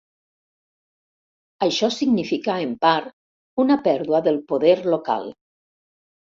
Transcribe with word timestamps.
Això 1.65 1.89
significà 1.95 2.55
en 2.69 2.71
part 2.87 3.13
una 3.65 3.79
pèrdua 3.89 4.23
del 4.29 4.41
poder 4.55 4.75
local. 4.97 5.31